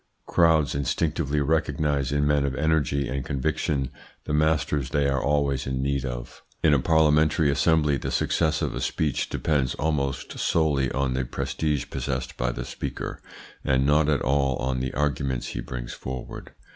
Crowds 0.25 0.73
instinctively 0.73 1.41
recognise 1.41 2.11
in 2.11 2.25
men 2.25 2.43
of 2.43 2.55
energy 2.55 3.07
and 3.07 3.23
conviction 3.23 3.91
the 4.23 4.33
masters 4.33 4.89
they 4.89 5.07
are 5.07 5.21
always 5.21 5.67
in 5.67 5.79
need 5.83 6.03
of. 6.05 6.41
In 6.63 6.73
a 6.73 6.79
parliamentary 6.79 7.51
assembly 7.51 7.97
the 7.97 8.09
success 8.09 8.63
of 8.63 8.73
a 8.73 8.81
speech 8.81 9.29
depends 9.29 9.75
almost 9.75 10.39
solely 10.39 10.91
on 10.91 11.13
the 11.13 11.23
prestige 11.23 11.91
possessed 11.91 12.35
by 12.35 12.51
the 12.51 12.65
speaker, 12.65 13.21
and 13.63 13.85
not 13.85 14.09
at 14.09 14.23
all 14.23 14.55
on 14.55 14.79
the 14.79 14.91
arguments 14.95 15.49
he 15.49 15.61
brings 15.61 15.93
forward. 15.93 16.55